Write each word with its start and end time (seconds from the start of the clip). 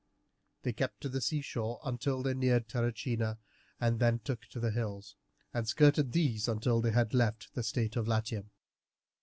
They 0.63 0.73
kept 0.73 1.03
by 1.03 1.09
the 1.09 1.21
seashore 1.21 1.79
until 1.85 2.23
they 2.23 2.33
neared 2.33 2.67
Terracina, 2.67 3.37
and 3.79 3.99
then 3.99 4.17
took 4.17 4.47
to 4.47 4.59
the 4.59 4.71
hills, 4.71 5.15
and 5.53 5.67
skirted 5.67 6.11
these 6.11 6.47
until 6.47 6.81
they 6.81 6.89
had 6.89 7.13
left 7.13 7.53
the 7.53 7.61
state 7.61 7.95
of 7.95 8.07
Latium. 8.07 8.49